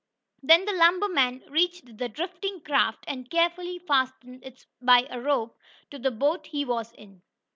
[0.41, 5.55] Then the lumber man reached the drifting craft, and carefully fastened it by a rope
[5.91, 7.21] to the boat he was in.